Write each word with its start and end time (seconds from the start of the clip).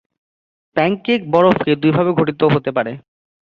Pancake 0.75 1.21
বরফ 1.31 1.57
দুইভাবে 1.81 2.11
গঠিত 2.11 2.41
হতে 2.53 2.69
পারে। 2.71 2.91